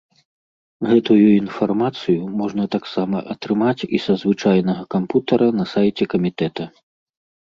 Гэтую 0.91 1.25
інфармацыю 1.41 2.23
можна 2.41 2.65
таксама 2.75 3.17
атрымаць 3.33 3.87
і 3.97 3.99
са 4.05 4.13
звычайнага 4.21 4.83
кампутара 4.95 5.47
на 5.59 5.65
сайце 5.75 6.03
камітэта. 6.15 6.63